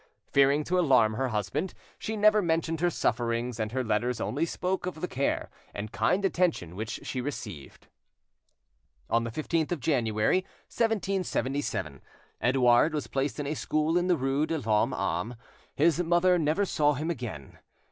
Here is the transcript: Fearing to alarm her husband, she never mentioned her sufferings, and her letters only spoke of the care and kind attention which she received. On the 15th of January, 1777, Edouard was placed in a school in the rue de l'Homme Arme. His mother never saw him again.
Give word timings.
Fearing 0.31 0.63
to 0.63 0.79
alarm 0.79 1.13
her 1.13 1.27
husband, 1.27 1.75
she 1.99 2.17
never 2.17 2.41
mentioned 2.41 2.79
her 2.81 2.89
sufferings, 2.89 3.59
and 3.59 3.71
her 3.71 3.83
letters 3.83 4.19
only 4.19 4.47
spoke 4.47 4.87
of 4.87 4.99
the 4.99 5.07
care 5.07 5.51
and 5.75 5.91
kind 5.91 6.25
attention 6.25 6.75
which 6.75 7.01
she 7.03 7.21
received. 7.21 7.85
On 9.11 9.25
the 9.25 9.29
15th 9.29 9.71
of 9.71 9.79
January, 9.79 10.37
1777, 10.69 12.01
Edouard 12.41 12.95
was 12.95 13.05
placed 13.05 13.39
in 13.39 13.45
a 13.45 13.53
school 13.53 13.95
in 13.95 14.07
the 14.07 14.17
rue 14.17 14.47
de 14.47 14.57
l'Homme 14.57 14.95
Arme. 14.95 15.35
His 15.75 16.01
mother 16.01 16.39
never 16.39 16.65
saw 16.65 16.93
him 16.93 17.11
again. 17.11 17.59